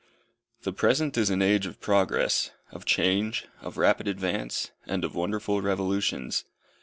The 0.63 0.73
present 0.73 1.15
is 1.15 1.29
an 1.29 1.43
age 1.43 1.67
of 1.67 1.79
progress, 1.79 2.49
of 2.71 2.85
change, 2.85 3.45
of 3.61 3.77
rapid 3.77 4.07
advance, 4.07 4.71
and 4.87 5.03
of 5.05 5.13
wonderful 5.13 5.61
revolutions. 5.61 6.43